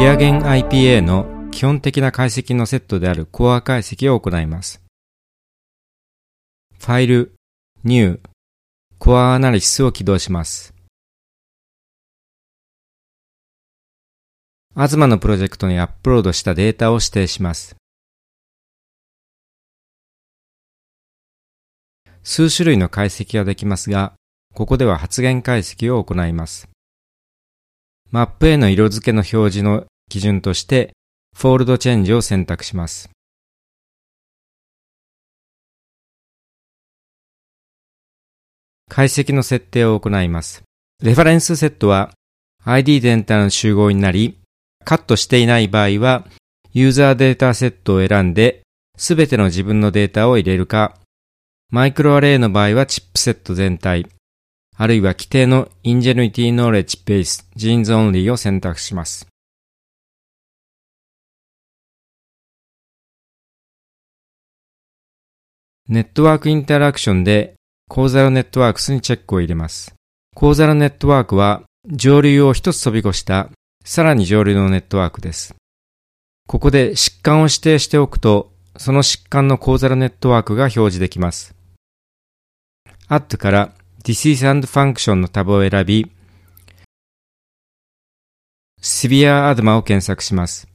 [0.00, 4.82] キアゲン IPA の基本的な解析のセットであるコア解析を行います。
[6.78, 7.34] ファイル、
[7.84, 8.18] New、
[8.98, 10.72] コアアナリシスを起動します。
[14.74, 17.76] アズマのプロジェクトにアップロードしたデータを指定します。
[22.22, 24.14] 数種類の解析ができますが、
[24.54, 26.70] ここでは発言解析を行います。
[28.12, 30.92] マップへの色付けの表示の基準として、
[31.34, 33.08] Fold Change を選択します。
[38.90, 40.62] 解析の設定を行います。
[41.02, 42.12] Reference Set は
[42.64, 44.38] ID 全体の集合になり、
[44.84, 46.26] カットしていない場合は、
[46.72, 48.62] User Dataset を選んで、
[48.98, 50.98] すべての自分のデータを入れるか、
[51.70, 54.06] マイクロアレイの場合はチップセット全体、
[54.76, 59.29] あるいは規定の Ingenuity Knowledge Base Genes Only を選択します。
[65.90, 67.54] ネットワークインタラクションで
[67.88, 69.92] コーザルネットワークスにチェックを入れます。
[70.36, 73.50] コーザルネットワークは上流を一つ飛び越した
[73.84, 75.52] さらに上流のネットワークです。
[76.46, 81.56] ここで疾患を指定しておくと、その疾患のコーザルネットワークが表示できます。
[83.08, 83.72] Add から
[84.04, 86.08] Disease and Function のタブを選び、
[88.80, 90.69] Severe Adma を検索します。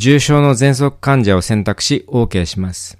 [0.00, 2.96] 重症の喘息患者を選択し OK します。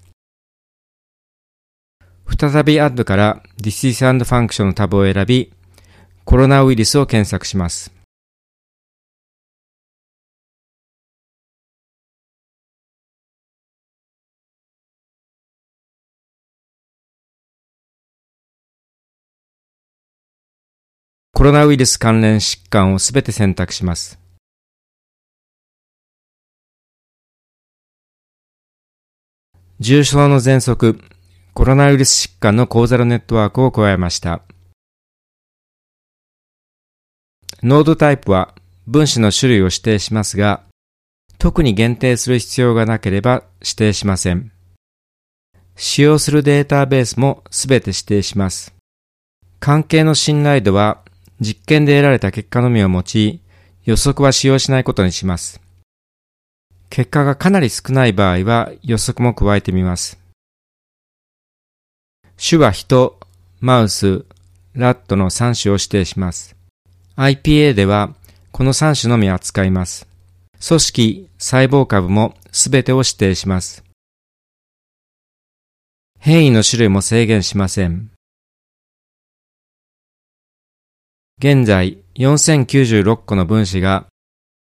[2.36, 5.52] 再び Add から Disease and Function のタブを選び、
[6.24, 7.92] コロナウイルスを検索します。
[21.32, 24.27] コロナウイルス関連疾患をすべて選択します。
[29.80, 30.98] 重症の喘息、
[31.54, 34.42] コロナウイルス疾患のコーザルネットワークを加えました。
[37.62, 38.56] ノードタイプは
[38.88, 40.64] 分子の種類を指定しますが、
[41.38, 44.50] 特に限定する必要がなければ指定しません。
[45.76, 48.74] 使用するデータベースもすべて指定します。
[49.60, 51.04] 関係の信頼度は
[51.40, 53.40] 実験で得られた結果のみを用い、
[53.84, 55.60] 予測は使用しないことにします。
[56.98, 60.18] 結果がかなり少ない場合は予測も加えてみます。
[62.36, 63.20] 種は人、
[63.60, 64.24] マウス、
[64.74, 66.56] ラットの3種を指定します。
[67.14, 68.14] IPA では
[68.50, 70.08] この3種のみ扱います。
[70.66, 73.84] 組織、細胞株もすべてを指定します。
[76.18, 78.10] 変異の種類も制限しません。
[81.38, 84.06] 現在4096個の分子が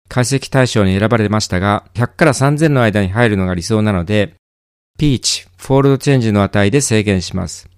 [0.08, 4.34] 解析対象に選ばれましたが、100から3000の間に入るのが理想なので、
[4.98, 7.68] p 値、Fold Change の値で制限します。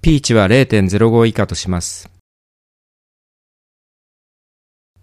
[0.00, 2.08] p 値は0.05以下とします。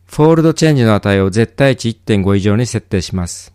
[0.05, 3.53] Fold Change の値を絶対値1.5以上に設定します。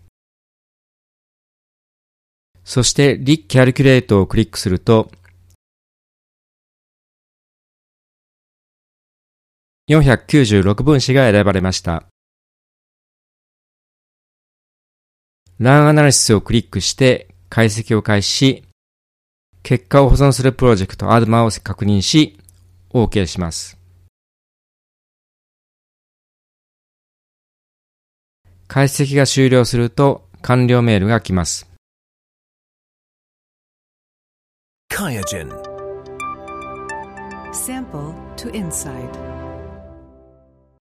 [2.62, 5.11] そして、 Recalculate をクリックすると、
[9.92, 12.04] 496分子が選ばれました。
[15.58, 18.64] ランアナリシスをクリックして解析を開始し、
[19.62, 22.38] 結果を保存するプロジェクト ADMA を確認し、
[22.91, 23.78] OK します。
[28.66, 31.69] 解析が終了すると完了メールが来ます。
[37.53, 39.52] Sample to Insight